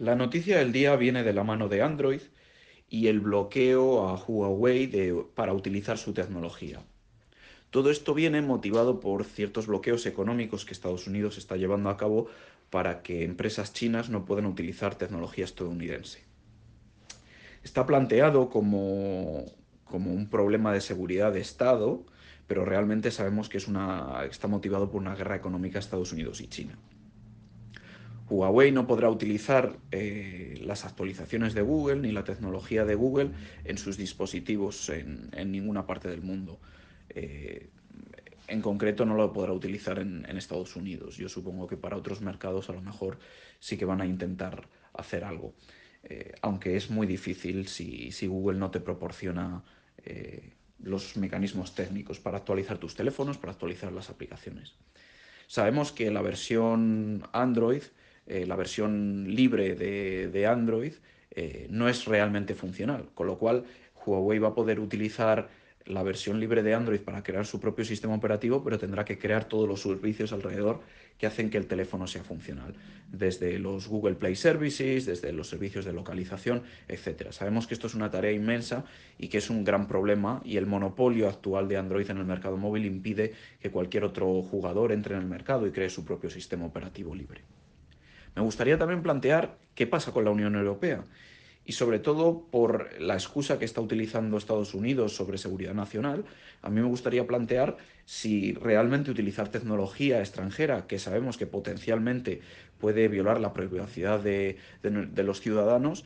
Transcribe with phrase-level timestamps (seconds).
[0.00, 2.22] La noticia del día viene de la mano de Android
[2.88, 6.80] y el bloqueo a Huawei para utilizar su tecnología.
[7.68, 12.28] Todo esto viene motivado por ciertos bloqueos económicos que Estados Unidos está llevando a cabo
[12.70, 16.24] para que empresas chinas no puedan utilizar tecnología estadounidense.
[17.62, 19.44] Está planteado como,
[19.84, 22.06] como un problema de seguridad de Estado,
[22.46, 26.48] pero realmente sabemos que es una, está motivado por una guerra económica Estados Unidos y
[26.48, 26.78] China.
[28.30, 33.30] Huawei no podrá utilizar eh, las actualizaciones de Google ni la tecnología de Google
[33.64, 36.60] en sus dispositivos en, ninguna parte del mundo.
[37.08, 37.68] Eh,
[38.46, 41.16] en concreto no lo podrá utilizar en, Estados Unidos.
[41.16, 43.18] Yo supongo que para otros mercados a lo mejor
[43.58, 45.54] sí que van a intentar hacer algo.
[46.04, 49.62] Eh, aunque es muy difícil si, si, Google no te proporciona
[50.78, 54.76] los mecanismos técnicos para actualizar tus teléfonos, para actualizar las aplicaciones.
[55.46, 57.82] Sabemos que la versión Android
[58.30, 60.92] eh, la versión libre de, Android
[61.32, 63.64] eh, no es realmente funcional, con lo cual
[64.06, 65.48] Huawei va a poder utilizar
[65.84, 69.46] la versión libre de Android para crear su propio sistema operativo, pero tendrá que crear
[69.46, 70.80] todos los servicios alrededor
[71.18, 72.74] que hacen que el teléfono sea funcional,
[73.10, 77.32] desde los Google Play Services, desde los servicios de localización, etc.
[77.32, 78.84] Sabemos que esto es una tarea inmensa
[79.18, 82.56] y que es un gran problema y el monopolio actual de Android en el mercado
[82.56, 86.64] móvil impide que cualquier otro jugador entre en el mercado y cree su propio sistema
[86.64, 87.42] operativo libre.
[88.34, 91.04] Me gustaría también plantear qué pasa con la Unión Europea
[91.64, 96.24] y sobre todo por la excusa que está utilizando Estados Unidos sobre seguridad nacional,
[96.62, 102.40] a mí me gustaría plantear si realmente utilizar tecnología extranjera, que sabemos que potencialmente
[102.78, 106.04] puede violar la privacidad de, los ciudadanos,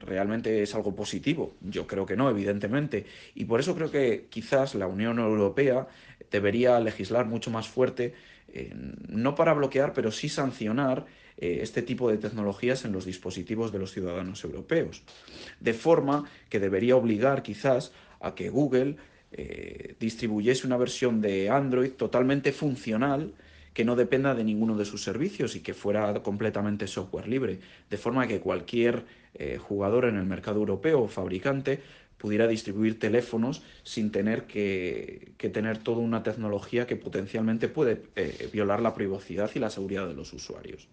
[0.00, 1.54] realmente es algo positivo.
[1.60, 3.06] Yo creo que no, evidentemente.
[3.34, 5.86] Y por eso creo que quizás la Unión Europea
[6.30, 8.14] debería legislar mucho más fuerte,
[8.52, 8.72] eh,
[9.08, 11.06] no para bloquear, pero sí sancionar
[11.36, 15.02] eh, este tipo de tecnologías en los dispositivos de los ciudadanos europeos.
[15.60, 18.96] De forma que debería obligar quizás a que Google
[19.30, 23.34] eh, distribuyese una versión de Android totalmente funcional
[23.72, 27.96] que no dependa de ninguno de sus servicios y que fuera completamente software libre, de
[27.96, 31.80] forma que cualquier eh, jugador en el mercado europeo o fabricante
[32.16, 38.02] pudiera distribuir teléfonos sin tener que, tener toda una tecnología que potencialmente puede
[38.52, 40.88] violar la privacidad y la seguridad de los usuarios.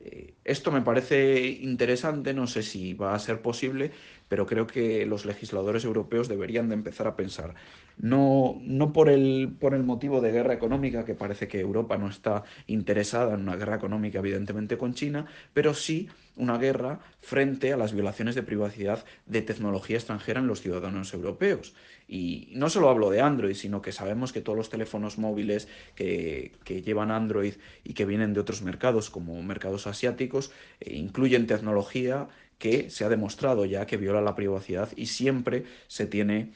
[0.00, 3.90] Eh, esto me parece interesante, no sé si va a ser posible,
[4.28, 7.54] pero creo que los legisladores europeos deberían de empezar a pensar,
[7.98, 12.08] no, no por, el, por el motivo de guerra económica, que parece que Europa no
[12.08, 17.76] está interesada en una guerra económica evidentemente con China, pero sí una guerra frente a
[17.76, 21.74] las violaciones de privacidad de tecnología extranjera en los ciudadanos europeos.
[22.06, 26.52] Y no solo hablo de Android, sino que sabemos que todos los teléfonos móviles que,
[26.84, 27.54] llevan Android
[27.84, 30.37] y que vienen de otros mercados, como mercados asiáticos,
[30.80, 32.28] eh, incluyen tecnología
[32.58, 36.52] que se ha demostrado ya que viola la privacidad y siempre se tiene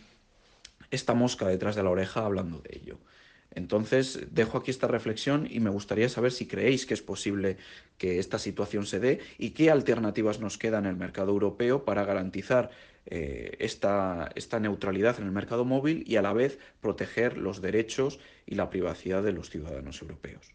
[0.90, 2.98] esta mosca detrás de la oreja hablando de ello.
[3.54, 7.58] Entonces, dejo aquí esta reflexión y me gustaría saber si creéis que es posible
[7.98, 12.04] que esta situación se dé y qué alternativas nos quedan en el mercado europeo para
[12.04, 12.70] garantizar
[13.06, 18.54] eh, esta neutralidad en el mercado móvil y a la vez proteger los derechos y
[18.54, 20.54] la privacidad de los ciudadanos europeos.